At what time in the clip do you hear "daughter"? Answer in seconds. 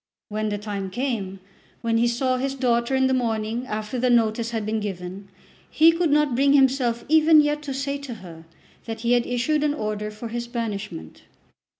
2.55-2.95